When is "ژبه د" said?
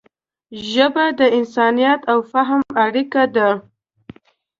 0.71-1.21